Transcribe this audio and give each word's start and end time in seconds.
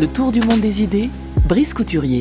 Le 0.00 0.06
tour 0.06 0.32
du 0.32 0.40
monde 0.40 0.62
des 0.62 0.82
idées, 0.82 1.10
Brice 1.46 1.74
Couturier. 1.74 2.20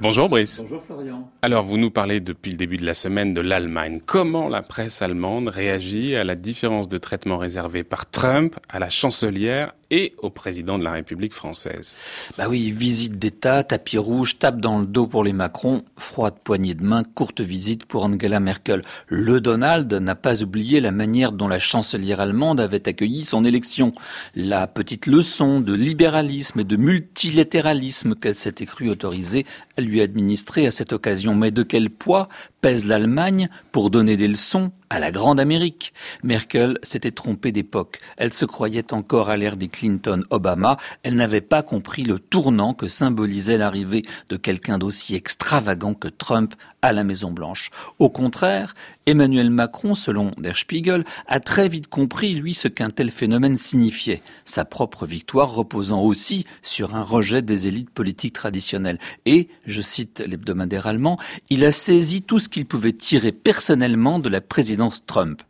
Bonjour 0.00 0.30
Brice. 0.30 0.62
Bonjour 0.62 0.82
Florian. 0.82 1.30
Alors 1.42 1.64
vous 1.64 1.76
nous 1.76 1.90
parlez 1.90 2.20
depuis 2.20 2.50
le 2.50 2.56
début 2.56 2.78
de 2.78 2.86
la 2.86 2.94
semaine 2.94 3.34
de 3.34 3.42
l'Allemagne. 3.42 4.00
Comment 4.06 4.48
la 4.48 4.62
presse 4.62 5.02
allemande 5.02 5.48
réagit 5.48 6.16
à 6.16 6.24
la 6.24 6.34
différence 6.34 6.88
de 6.88 6.96
traitement 6.96 7.36
réservée 7.36 7.84
par 7.84 8.08
Trump 8.08 8.56
à 8.70 8.78
la 8.78 8.88
chancelière 8.88 9.74
et 9.90 10.14
au 10.18 10.30
président 10.30 10.78
de 10.78 10.84
la 10.84 10.92
République 10.92 11.34
française. 11.34 11.96
Bah 12.36 12.46
oui, 12.48 12.70
visite 12.70 13.18
d'État, 13.18 13.62
tapis 13.62 13.98
rouge, 13.98 14.38
tape 14.38 14.60
dans 14.60 14.78
le 14.78 14.86
dos 14.86 15.06
pour 15.06 15.24
les 15.24 15.32
Macron, 15.32 15.84
froide 15.96 16.34
poignée 16.42 16.74
de 16.74 16.82
main, 16.82 17.04
courte 17.04 17.40
visite 17.40 17.86
pour 17.86 18.04
Angela 18.04 18.40
Merkel. 18.40 18.82
Le 19.08 19.40
Donald 19.40 19.92
n'a 19.92 20.14
pas 20.14 20.42
oublié 20.42 20.80
la 20.80 20.92
manière 20.92 21.32
dont 21.32 21.48
la 21.48 21.58
chancelière 21.58 22.20
allemande 22.20 22.60
avait 22.60 22.88
accueilli 22.88 23.24
son 23.24 23.44
élection. 23.44 23.92
La 24.34 24.66
petite 24.66 25.06
leçon 25.06 25.60
de 25.60 25.72
libéralisme 25.72 26.60
et 26.60 26.64
de 26.64 26.76
multilatéralisme 26.76 28.14
qu'elle 28.14 28.34
s'était 28.34 28.66
crue 28.66 28.90
autorisée 28.90 29.46
à 29.76 29.80
lui 29.80 30.00
administrer 30.00 30.66
à 30.66 30.70
cette 30.70 30.92
occasion. 30.92 31.34
Mais 31.34 31.50
de 31.50 31.62
quel 31.62 31.90
poids 31.90 32.28
pèse 32.66 32.84
l'Allemagne 32.84 33.48
pour 33.70 33.90
donner 33.90 34.16
des 34.16 34.26
leçons 34.26 34.72
à 34.90 34.98
la 34.98 35.12
grande 35.12 35.38
Amérique. 35.38 35.92
Merkel 36.24 36.78
s'était 36.82 37.12
trompée 37.12 37.52
d'époque. 37.52 38.00
Elle 38.16 38.32
se 38.32 38.44
croyait 38.44 38.92
encore 38.92 39.30
à 39.30 39.36
l'ère 39.36 39.56
des 39.56 39.68
Clinton-Obama. 39.68 40.76
Elle 41.04 41.14
n'avait 41.14 41.40
pas 41.40 41.62
compris 41.62 42.02
le 42.02 42.18
tournant 42.18 42.74
que 42.74 42.88
symbolisait 42.88 43.56
l'arrivée 43.56 44.02
de 44.28 44.36
quelqu'un 44.36 44.78
d'aussi 44.78 45.14
extravagant 45.14 45.94
que 45.94 46.08
Trump 46.08 46.54
à 46.82 46.92
la 46.92 47.04
Maison 47.04 47.32
Blanche. 47.32 47.70
Au 47.98 48.10
contraire, 48.10 48.74
Emmanuel 49.06 49.50
Macron, 49.50 49.94
selon 49.94 50.30
Der 50.38 50.56
Spiegel, 50.56 51.04
a 51.26 51.40
très 51.40 51.68
vite 51.68 51.88
compris, 51.88 52.34
lui, 52.34 52.54
ce 52.54 52.68
qu'un 52.68 52.90
tel 52.90 53.10
phénomène 53.10 53.56
signifiait. 53.56 54.22
Sa 54.44 54.64
propre 54.64 55.06
victoire 55.06 55.52
reposant 55.52 56.00
aussi 56.00 56.46
sur 56.62 56.94
un 56.94 57.02
rejet 57.02 57.42
des 57.42 57.66
élites 57.66 57.90
politiques 57.90 58.34
traditionnelles. 58.34 58.98
Et, 59.24 59.48
je 59.66 59.82
cite 59.82 60.22
l'hebdomadaire 60.26 60.86
allemand, 60.86 61.18
il 61.50 61.64
a 61.64 61.72
saisi 61.72 62.22
tout 62.22 62.38
ce 62.38 62.48
qu'il 62.56 62.64
pouvait 62.64 62.94
tirer 62.94 63.32
personnellement 63.32 64.18
de 64.18 64.30
la 64.30 64.40
présidence 64.40 65.04
Trump. 65.04 65.42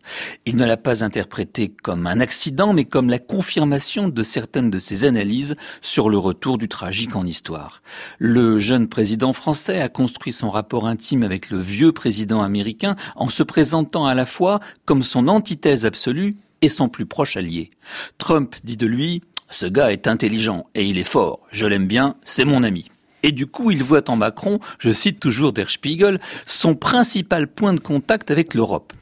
Il 0.44 0.56
ne 0.56 0.64
l'a 0.64 0.76
pas 0.76 1.04
interprété 1.04 1.68
comme 1.68 2.08
un 2.08 2.18
accident, 2.18 2.72
mais 2.72 2.84
comme 2.84 3.10
la 3.10 3.20
confirmation 3.20 4.08
de 4.08 4.22
certaines 4.24 4.70
de 4.70 4.80
ses 4.80 5.04
analyses 5.04 5.54
sur 5.80 6.10
le 6.10 6.18
retour 6.18 6.58
du 6.58 6.66
tragique 6.66 7.14
en 7.14 7.24
histoire. 7.24 7.80
Le 8.18 8.58
jeune 8.58 8.88
président 8.88 9.32
français 9.32 9.80
a 9.80 9.88
construit 9.88 10.32
son 10.32 10.50
rapport 10.50 10.88
intime 10.88 11.22
avec 11.22 11.50
le 11.50 11.60
vieux 11.60 11.92
président 11.92 12.42
américain 12.42 12.96
en 13.14 13.30
se 13.30 13.44
présentant 13.44 14.06
à 14.06 14.16
la 14.16 14.26
fois 14.26 14.58
comme 14.84 15.04
son 15.04 15.28
antithèse 15.28 15.86
absolue 15.86 16.34
et 16.60 16.68
son 16.68 16.88
plus 16.88 17.06
proche 17.06 17.36
allié. 17.36 17.70
Trump 18.18 18.56
dit 18.64 18.76
de 18.76 18.86
lui, 18.86 19.22
ce 19.48 19.66
gars 19.66 19.92
est 19.92 20.08
intelligent 20.08 20.66
et 20.74 20.84
il 20.84 20.98
est 20.98 21.04
fort, 21.04 21.38
je 21.52 21.66
l'aime 21.66 21.86
bien, 21.86 22.16
c'est 22.24 22.44
mon 22.44 22.64
ami. 22.64 22.88
Et 23.26 23.32
du 23.32 23.48
coup, 23.48 23.72
il 23.72 23.82
voit 23.82 24.08
en 24.08 24.14
Macron, 24.14 24.60
je 24.78 24.92
cite 24.92 25.18
toujours 25.18 25.52
Der 25.52 25.68
Spiegel, 25.68 26.20
son 26.46 26.76
principal 26.76 27.48
point 27.48 27.74
de 27.74 27.80
contact 27.80 28.30
avec 28.30 28.54
l'Europe. 28.54 28.92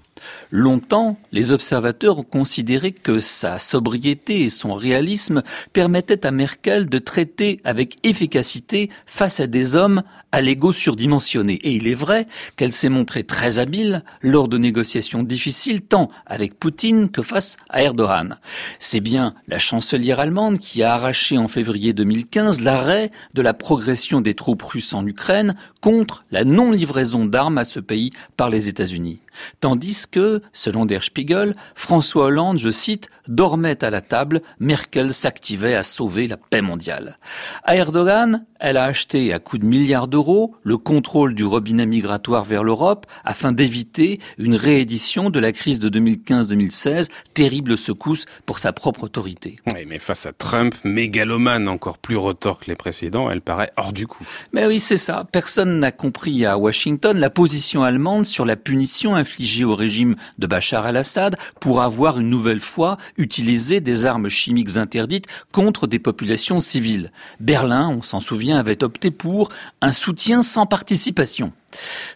Longtemps, 0.50 1.18
les 1.32 1.52
observateurs 1.52 2.18
ont 2.18 2.24
considéré 2.24 2.92
que 2.92 3.18
sa 3.18 3.58
sobriété 3.58 4.42
et 4.42 4.50
son 4.50 4.74
réalisme 4.74 5.42
permettaient 5.72 6.26
à 6.26 6.30
Merkel 6.30 6.88
de 6.88 6.98
traiter 6.98 7.60
avec 7.64 7.96
efficacité 8.02 8.90
face 9.06 9.40
à 9.40 9.46
des 9.46 9.74
hommes 9.74 10.02
à 10.32 10.40
l'ego 10.40 10.72
surdimensionné. 10.72 11.54
Et 11.62 11.72
il 11.72 11.86
est 11.86 11.94
vrai 11.94 12.26
qu'elle 12.56 12.72
s'est 12.72 12.88
montrée 12.88 13.24
très 13.24 13.58
habile 13.58 14.02
lors 14.20 14.48
de 14.48 14.58
négociations 14.58 15.22
difficiles, 15.22 15.82
tant 15.82 16.08
avec 16.26 16.58
Poutine 16.58 17.10
que 17.10 17.22
face 17.22 17.56
à 17.70 17.82
Erdogan. 17.82 18.38
C'est 18.80 19.00
bien 19.00 19.34
la 19.48 19.58
chancelière 19.58 20.20
allemande 20.20 20.58
qui 20.58 20.82
a 20.82 20.94
arraché 20.94 21.38
en 21.38 21.48
février 21.48 21.92
2015 21.92 22.60
l'arrêt 22.60 23.10
de 23.34 23.42
la 23.42 23.54
progression 23.54 24.20
des 24.20 24.34
troupes 24.34 24.62
russes 24.62 24.94
en 24.94 25.06
Ukraine 25.06 25.54
contre 25.80 26.24
la 26.30 26.44
non-livraison 26.44 27.24
d'armes 27.26 27.58
à 27.58 27.64
ce 27.64 27.80
pays 27.80 28.10
par 28.36 28.50
les 28.50 28.68
États-Unis. 28.68 29.20
Tandis 29.60 30.04
que, 30.10 30.42
selon 30.52 30.86
Der 30.86 31.02
Spiegel, 31.02 31.54
François 31.74 32.26
Hollande, 32.26 32.58
je 32.58 32.70
cite, 32.70 33.08
dormait 33.28 33.84
à 33.84 33.90
la 33.90 34.00
table, 34.00 34.42
Merkel 34.60 35.12
s'activait 35.12 35.74
à 35.74 35.82
sauver 35.82 36.26
la 36.26 36.36
paix 36.36 36.62
mondiale. 36.62 37.18
À 37.64 37.76
Erdogan, 37.76 38.44
elle 38.60 38.76
a 38.76 38.84
acheté 38.84 39.32
à 39.32 39.38
coups 39.38 39.62
de 39.62 39.66
milliards 39.66 40.08
d'euros 40.08 40.54
le 40.62 40.78
contrôle 40.78 41.34
du 41.34 41.44
robinet 41.44 41.86
migratoire 41.86 42.44
vers 42.44 42.64
l'Europe 42.64 43.06
afin 43.24 43.52
d'éviter 43.52 44.20
une 44.38 44.54
réédition 44.54 45.30
de 45.30 45.38
la 45.38 45.52
crise 45.52 45.80
de 45.80 45.90
2015-2016, 45.90 47.08
terrible 47.34 47.76
secousse 47.76 48.26
pour 48.46 48.58
sa 48.58 48.72
propre 48.72 49.04
autorité. 49.04 49.58
Oui, 49.74 49.84
mais 49.86 49.98
face 49.98 50.26
à 50.26 50.32
Trump, 50.32 50.74
mégalomane 50.84 51.68
encore 51.68 51.98
plus 51.98 52.16
retors 52.16 52.60
que 52.60 52.66
les 52.66 52.76
précédents, 52.76 53.30
elle 53.30 53.42
paraît 53.42 53.70
hors 53.76 53.92
du 53.92 54.06
coup. 54.06 54.26
Mais 54.52 54.66
oui, 54.66 54.80
c'est 54.80 54.96
ça. 54.96 55.26
Personne 55.30 55.78
n'a 55.80 55.92
compris 55.92 56.46
à 56.46 56.58
Washington 56.58 57.18
la 57.18 57.30
position 57.30 57.82
allemande 57.82 58.26
sur 58.26 58.44
la 58.44 58.56
punition 58.56 59.14
infligée 59.24 59.64
au 59.64 59.74
régime 59.74 60.16
de 60.38 60.46
Bachar 60.46 60.84
al-Assad 60.84 61.36
pour 61.58 61.80
avoir 61.80 62.20
une 62.20 62.28
nouvelle 62.28 62.60
fois 62.60 62.98
utilisé 63.16 63.80
des 63.80 64.04
armes 64.04 64.28
chimiques 64.28 64.76
interdites 64.76 65.24
contre 65.50 65.86
des 65.86 65.98
populations 65.98 66.60
civiles. 66.60 67.10
Berlin, 67.40 67.88
on 67.88 68.02
s'en 68.02 68.20
souvient, 68.20 68.58
avait 68.58 68.84
opté 68.84 69.10
pour 69.10 69.48
un 69.80 69.92
soutien 69.92 70.42
sans 70.42 70.66
participation. 70.66 71.52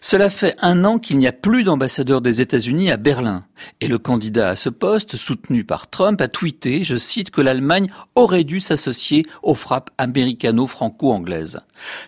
Cela 0.01 0.29
fait 0.29 0.55
un 0.59 0.85
an 0.85 0.99
qu'il 0.99 1.17
n'y 1.17 1.27
a 1.27 1.31
plus 1.31 1.63
d'ambassadeur 1.63 2.21
des 2.21 2.41
États-Unis 2.41 2.91
à 2.91 2.97
Berlin. 2.97 3.45
Et 3.81 3.87
le 3.87 3.97
candidat 3.97 4.49
à 4.49 4.55
ce 4.55 4.69
poste, 4.69 5.15
soutenu 5.15 5.63
par 5.63 5.89
Trump, 5.89 6.21
a 6.21 6.27
tweeté, 6.27 6.83
je 6.83 6.95
cite, 6.95 7.31
que 7.31 7.41
l'Allemagne 7.41 7.89
aurait 8.15 8.43
dû 8.43 8.59
s'associer 8.59 9.25
aux 9.43 9.55
frappes 9.55 9.89
américano-franco-anglaises. 9.97 11.59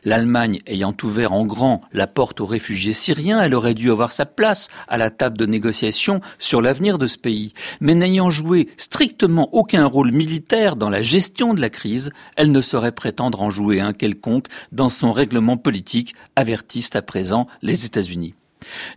L'Allemagne 0.06 0.60
ayant 0.66 0.96
ouvert 1.04 1.34
en 1.34 1.46
grand 1.46 1.82
la 1.94 2.08
porte 2.08 2.42
aux 2.42 2.46
réfugiés 2.46 2.94
syriens, 2.94 3.42
elle 3.42 3.56
aurait 3.56 3.74
dû 3.74 3.92
avoir 3.92 4.12
sa 4.12 4.26
place 4.26 4.70
à 4.88 4.98
la 4.98 5.10
table 5.10 5.38
de 5.38 5.46
négociation 5.46 6.22
sur 6.40 6.62
l'avenir 6.62 6.98
de 6.98 7.08
ce 7.08 7.18
pays. 7.18 7.54
Mais 7.80 7.96
n'ayant 7.96 8.30
joué 8.30 8.70
strictement 8.78 9.50
aucun 9.54 9.86
rôle 9.86 10.12
militaire 10.12 10.76
dans 10.76 10.90
la 10.90 11.02
gestion 11.02 11.54
de 11.54 11.62
la 11.62 11.70
crise, 11.70 12.12
elle 12.36 12.52
ne 12.52 12.62
saurait 12.62 12.92
prétendre 12.92 13.42
en 13.42 13.50
jouer 13.50 13.80
un 13.80 13.94
quelconque 13.94 14.48
dans 14.72 14.90
son 14.90 15.12
règlement 15.12 15.58
politique, 15.58 16.16
avertissent 16.36 16.96
à 16.96 17.02
présent 17.02 17.41
les 17.62 17.86
États-Unis. 17.86 18.34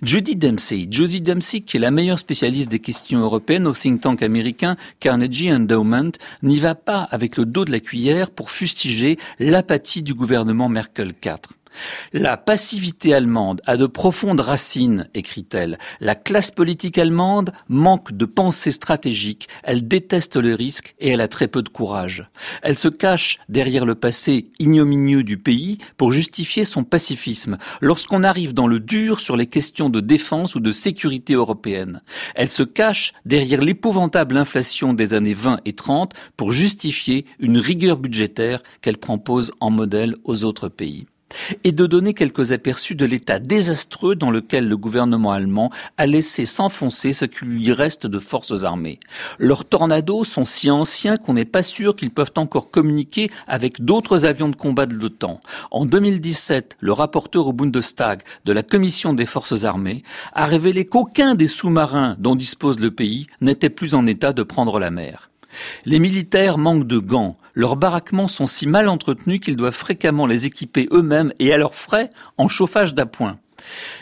Judy 0.03 0.37
Dempsey, 0.37 0.87
Judy 0.91 1.21
Dempsey, 1.21 1.60
qui 1.60 1.77
est 1.77 1.81
la 1.81 1.91
meilleure 1.91 2.19
spécialiste 2.19 2.71
des 2.71 2.78
questions 2.78 3.21
européennes 3.21 3.66
au 3.66 3.72
think 3.72 4.00
tank 4.03 4.22
américain 4.22 4.77
Carnegie 5.00 5.53
Endowment, 5.53 6.12
n'y 6.43 6.59
va 6.59 6.75
pas 6.75 7.03
avec 7.03 7.37
le 7.37 7.47
dos 7.47 7.65
de 7.65 7.72
la 7.72 7.81
cuillère 7.81 8.31
pour 8.31 8.50
fustiger 8.50 9.19
l'apathie 9.38 10.03
du 10.03 10.15
gouvernement 10.15 10.69
Merkel 10.69 11.15
IV. 11.25 11.37
La 12.12 12.36
passivité 12.36 13.14
allemande 13.14 13.60
a 13.66 13.76
de 13.76 13.86
profondes 13.86 14.40
racines, 14.40 15.08
écrit-elle. 15.14 15.78
La 16.00 16.14
classe 16.14 16.50
politique 16.50 16.98
allemande 16.98 17.52
manque 17.68 18.12
de 18.12 18.24
pensée 18.24 18.70
stratégique, 18.70 19.48
elle 19.62 19.86
déteste 19.88 20.36
le 20.36 20.54
risque 20.54 20.94
et 20.98 21.10
elle 21.10 21.20
a 21.20 21.28
très 21.28 21.48
peu 21.48 21.62
de 21.62 21.68
courage. 21.68 22.26
Elle 22.62 22.78
se 22.78 22.88
cache 22.88 23.38
derrière 23.48 23.84
le 23.84 23.94
passé 23.94 24.50
ignominieux 24.58 25.24
du 25.24 25.38
pays 25.38 25.78
pour 25.96 26.12
justifier 26.12 26.64
son 26.64 26.84
pacifisme 26.84 27.58
lorsqu'on 27.80 28.24
arrive 28.24 28.54
dans 28.54 28.66
le 28.66 28.80
dur 28.80 29.20
sur 29.20 29.36
les 29.36 29.46
questions 29.46 29.91
de 29.91 30.00
défense 30.00 30.54
ou 30.54 30.60
de 30.60 30.72
sécurité 30.72 31.34
européenne. 31.34 32.02
Elle 32.34 32.50
se 32.50 32.62
cache 32.62 33.12
derrière 33.24 33.60
l'épouvantable 33.60 34.36
inflation 34.36 34.94
des 34.94 35.14
années 35.14 35.34
20 35.34 35.60
et 35.64 35.72
30 35.72 36.12
pour 36.36 36.52
justifier 36.52 37.26
une 37.38 37.58
rigueur 37.58 37.96
budgétaire 37.96 38.62
qu'elle 38.82 38.98
propose 38.98 39.52
en 39.60 39.70
modèle 39.70 40.16
aux 40.24 40.44
autres 40.44 40.68
pays 40.68 41.06
et 41.65 41.72
de 41.72 41.87
donner 41.87 42.15
quelques 42.15 42.53
aperçus 42.53 42.95
de 42.95 43.05
l'état 43.05 43.39
désastreux 43.39 44.15
dans 44.15 44.31
lequel 44.31 44.69
le 44.69 44.77
gouvernement 44.77 45.33
allemand 45.33 45.71
a 45.97 46.06
laissé 46.06 46.45
s'enfoncer 46.45 47.12
ce 47.12 47.25
qui 47.25 47.45
lui 47.45 47.72
reste 47.72 48.06
de 48.06 48.19
forces 48.19 48.65
armées. 48.65 49.00
Leurs 49.39 49.65
tornados 49.65 50.25
sont 50.25 50.45
si 50.45 50.71
anciens 50.71 51.16
qu'on 51.16 51.34
n'est 51.34 51.45
pas 51.45 51.63
sûr 51.63 51.97
qu'ils 51.97 52.10
peuvent 52.10 52.33
encore 52.36 52.71
communiquer 52.71 53.31
avec 53.47 53.84
d'autres 53.84 54.25
avions 54.25 54.48
de 54.48 54.57
combat 54.57 54.86
de 54.86 54.95
l'OTAN. 54.95 55.41
En 55.71 55.86
2017, 55.86 56.77
le 56.81 56.92
rapporteur 56.92 57.47
au 57.47 57.53
Bundestag 57.53 58.22
de 58.45 58.53
la 58.53 58.63
Commission 58.63 59.13
des 59.15 59.27
forces 59.27 59.65
armées 59.65 60.03
a 60.33 60.47
révélé 60.47 60.84
qu'aucun 60.84 61.34
des 61.34 61.48
sous-marins 61.48 62.16
dont 62.19 62.37
dispose 62.37 62.80
le 62.80 62.91
pays 62.91 63.27
n'était 63.41 63.71
plus 63.71 63.95
en 63.95 64.07
état 64.07 64.33
de 64.33 64.42
prendre 64.42 64.78
la 64.78 64.91
mer. 64.91 65.30
Les 65.84 65.98
militaires 65.98 66.59
manquent 66.59 66.86
de 66.86 66.98
gants. 66.98 67.36
Leurs 67.54 67.77
baraquements 67.77 68.28
sont 68.28 68.47
si 68.47 68.66
mal 68.66 68.89
entretenus 68.89 69.41
qu'ils 69.41 69.56
doivent 69.56 69.74
fréquemment 69.74 70.27
les 70.27 70.47
équiper 70.47 70.89
eux-mêmes 70.92 71.33
et 71.39 71.53
à 71.53 71.56
leurs 71.56 71.74
frais 71.74 72.10
en 72.36 72.48
chauffage 72.48 72.95
d'appoint. 72.95 73.39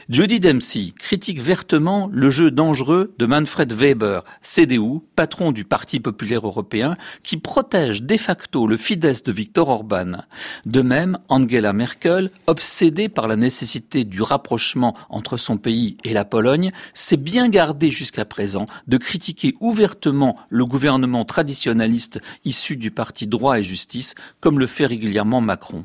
Judy 0.08 0.40
Dempsey 0.40 0.92
critique 0.98 1.40
vertement 1.40 2.08
le 2.12 2.30
jeu 2.30 2.50
dangereux 2.50 3.14
de 3.18 3.26
Manfred 3.26 3.72
Weber, 3.72 4.24
CDU, 4.42 5.00
patron 5.16 5.52
du 5.52 5.64
Parti 5.64 6.00
populaire 6.00 6.46
européen, 6.46 6.96
qui 7.22 7.36
protège 7.36 8.02
de 8.02 8.16
facto 8.16 8.66
le 8.66 8.76
Fidesz 8.76 9.22
de 9.22 9.32
Viktor 9.32 9.68
Orban. 9.68 10.24
De 10.66 10.82
même, 10.82 11.18
Angela 11.28 11.72
Merkel, 11.72 12.30
obsédée 12.46 13.08
par 13.08 13.28
la 13.28 13.36
nécessité 13.36 14.04
du 14.04 14.22
rapprochement 14.22 14.96
entre 15.08 15.36
son 15.36 15.56
pays 15.56 15.96
et 16.04 16.12
la 16.12 16.24
Pologne, 16.24 16.72
s'est 16.94 17.16
bien 17.16 17.48
gardée 17.48 17.90
jusqu'à 17.90 18.24
présent 18.24 18.66
de 18.86 18.96
critiquer 18.96 19.54
ouvertement 19.60 20.36
le 20.50 20.64
gouvernement 20.64 21.24
traditionnaliste 21.24 22.20
issu 22.44 22.76
du 22.76 22.90
parti 22.90 23.26
droit 23.26 23.58
et 23.58 23.62
justice, 23.62 24.14
comme 24.40 24.58
le 24.58 24.66
fait 24.66 24.86
régulièrement 24.86 25.40
Macron. 25.40 25.84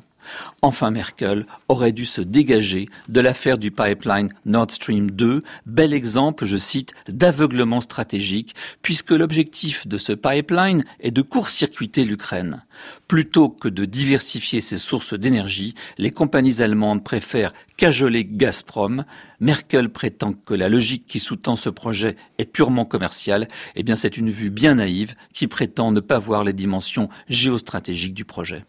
Enfin, 0.62 0.92
Merkel 0.92 1.46
aurait 1.68 1.92
dû 1.92 2.06
se 2.06 2.22
dégager 2.22 2.88
de 3.08 3.20
l'affaire 3.20 3.58
du 3.58 3.72
pipeline 3.72 4.30
Nord 4.46 4.72
Stream 4.72 5.12
2, 5.12 5.44
bel 5.66 5.94
exemple, 5.94 6.46
je 6.46 6.58
cite, 6.58 6.94
d'aveuglement 7.08 7.82
stratégique, 7.82 8.56
puisque 8.82 9.12
l'objectif 9.12 9.88
de 9.88 9.98
ce 9.98 10.14
pipeline 10.14 10.84
est 11.00 11.12
de 11.12 11.22
court-circuiter 11.22 12.06
l'Ukraine. 12.06 12.64
Plutôt 13.08 13.50
que 13.50 13.68
de 13.68 13.86
diversifier 13.86 14.62
ses 14.62 14.78
sources 14.78 15.14
d'énergie, 15.14 15.76
les 15.98 16.12
compagnies 16.12 16.62
allemandes 16.62 17.04
préfèrent 17.04 17.54
cajoler 17.78 18.26
Gazprom. 18.26 19.06
Merkel 19.40 19.90
prétend 19.90 20.34
que 20.34 20.54
la 20.54 20.68
logique 20.68 21.06
qui 21.08 21.20
sous-tend 21.20 21.56
ce 21.56 21.70
projet 21.70 22.16
est 22.38 22.46
purement 22.46 22.86
commerciale. 22.86 23.48
Eh 23.76 23.84
bien, 23.84 23.96
c'est 23.96 24.18
une 24.18 24.30
vue 24.30 24.50
bien 24.50 24.76
naïve 24.76 25.16
qui 25.34 25.48
prétend 25.48 25.92
ne 25.92 26.00
pas 26.00 26.20
voir 26.20 26.44
les 26.44 26.54
dimensions 26.54 27.10
géostratégiques 27.30 28.16
du 28.16 28.26
projet. 28.26 28.64